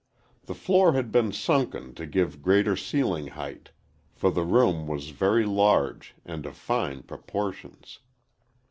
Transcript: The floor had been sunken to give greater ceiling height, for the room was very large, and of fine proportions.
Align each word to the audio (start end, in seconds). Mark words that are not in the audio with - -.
The 0.47 0.55
floor 0.55 0.93
had 0.93 1.11
been 1.11 1.31
sunken 1.31 1.93
to 1.93 2.07
give 2.07 2.41
greater 2.41 2.75
ceiling 2.75 3.27
height, 3.27 3.69
for 4.15 4.31
the 4.31 4.43
room 4.43 4.87
was 4.87 5.09
very 5.09 5.45
large, 5.45 6.15
and 6.25 6.43
of 6.47 6.57
fine 6.57 7.03
proportions. 7.03 7.99